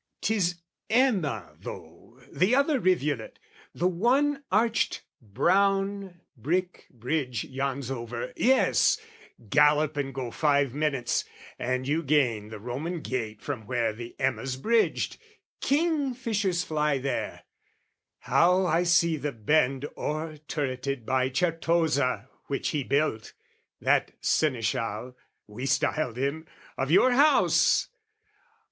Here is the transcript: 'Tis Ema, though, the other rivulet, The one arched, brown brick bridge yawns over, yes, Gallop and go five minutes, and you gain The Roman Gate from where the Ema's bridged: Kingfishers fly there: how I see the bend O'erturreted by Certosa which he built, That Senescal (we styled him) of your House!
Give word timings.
'Tis 0.19 0.55
Ema, 0.91 1.55
though, 1.59 2.19
the 2.31 2.55
other 2.55 2.79
rivulet, 2.79 3.37
The 3.75 3.87
one 3.87 4.43
arched, 4.51 5.03
brown 5.21 6.21
brick 6.35 6.87
bridge 6.89 7.43
yawns 7.43 7.91
over, 7.91 8.33
yes, 8.35 8.99
Gallop 9.51 9.97
and 9.97 10.11
go 10.11 10.31
five 10.31 10.73
minutes, 10.73 11.25
and 11.59 11.87
you 11.87 12.01
gain 12.01 12.49
The 12.49 12.57
Roman 12.59 13.01
Gate 13.01 13.43
from 13.43 13.67
where 13.67 13.93
the 13.93 14.15
Ema's 14.19 14.57
bridged: 14.57 15.17
Kingfishers 15.61 16.63
fly 16.63 16.97
there: 16.97 17.43
how 18.21 18.65
I 18.65 18.81
see 18.81 19.17
the 19.17 19.31
bend 19.31 19.85
O'erturreted 19.95 21.05
by 21.05 21.29
Certosa 21.29 22.27
which 22.47 22.69
he 22.69 22.83
built, 22.83 23.33
That 23.79 24.13
Senescal 24.19 25.15
(we 25.45 25.67
styled 25.67 26.17
him) 26.17 26.47
of 26.75 26.89
your 26.89 27.11
House! 27.11 27.89